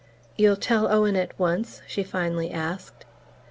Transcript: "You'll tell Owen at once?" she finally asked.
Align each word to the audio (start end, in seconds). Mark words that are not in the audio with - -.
"You'll 0.35 0.55
tell 0.55 0.91
Owen 0.91 1.15
at 1.15 1.37
once?" 1.37 1.83
she 1.85 2.01
finally 2.01 2.49
asked. 2.49 3.05